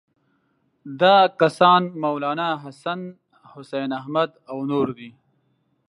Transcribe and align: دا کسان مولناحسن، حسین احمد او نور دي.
دا 1.01 1.17
کسان 1.41 1.81
مولناحسن، 2.01 3.01
حسین 3.51 3.89
احمد 3.99 4.31
او 4.51 4.57
نور 4.69 4.87
دي. 4.97 5.09